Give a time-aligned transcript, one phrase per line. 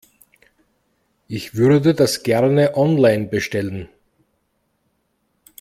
[1.27, 3.87] Ich würde das gerne online bestellen.